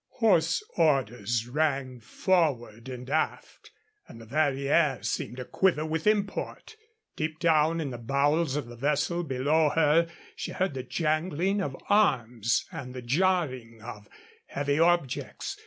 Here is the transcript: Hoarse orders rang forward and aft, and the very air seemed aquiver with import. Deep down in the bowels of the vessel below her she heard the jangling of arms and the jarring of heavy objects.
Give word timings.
Hoarse 0.13 0.63
orders 0.77 1.47
rang 1.47 1.99
forward 1.99 2.89
and 2.89 3.07
aft, 3.07 3.69
and 4.07 4.19
the 4.19 4.25
very 4.25 4.67
air 4.67 5.03
seemed 5.03 5.37
aquiver 5.37 5.85
with 5.87 6.07
import. 6.07 6.75
Deep 7.15 7.37
down 7.37 7.79
in 7.79 7.91
the 7.91 7.99
bowels 7.99 8.55
of 8.55 8.65
the 8.65 8.75
vessel 8.75 9.23
below 9.23 9.69
her 9.69 10.07
she 10.35 10.53
heard 10.53 10.73
the 10.73 10.81
jangling 10.81 11.61
of 11.61 11.77
arms 11.87 12.65
and 12.71 12.95
the 12.95 13.03
jarring 13.03 13.79
of 13.83 14.09
heavy 14.47 14.79
objects. 14.79 15.55